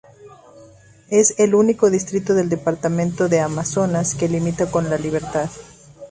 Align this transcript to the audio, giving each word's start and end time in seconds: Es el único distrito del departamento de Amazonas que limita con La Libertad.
Es 1.11 1.39
el 1.39 1.53
único 1.53 1.91
distrito 1.91 2.33
del 2.33 2.49
departamento 2.49 3.29
de 3.29 3.39
Amazonas 3.39 4.15
que 4.15 4.27
limita 4.29 4.71
con 4.71 4.89
La 4.89 4.97
Libertad. 4.97 5.47